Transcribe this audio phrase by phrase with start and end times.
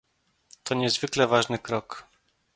[0.63, 2.07] To niezwykle ważny krok